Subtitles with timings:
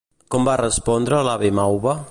[0.35, 1.99] Com va respondre l'avi Mauva?